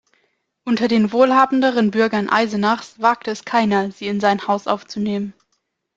[0.65, 5.35] Unter den wohlhabenderen Bürgern Eisenachs wagte es keiner, sie in sein Haus aufzunehmen.